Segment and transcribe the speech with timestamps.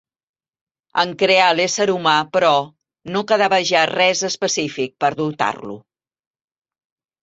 [1.03, 2.55] En crear l'ésser humà, però,
[3.13, 5.83] no quedava ja res específic per dotar-lo.